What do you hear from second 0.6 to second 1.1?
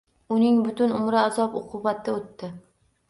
butun